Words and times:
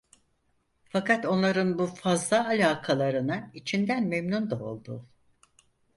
Fakat 0.83 1.25
onların 1.25 1.79
bu 1.79 1.85
fazla 1.87 2.47
alakalarına 2.47 3.49
içinden 3.53 4.07
memnun 4.07 4.49
da 4.49 4.59
oldu. 4.59 5.05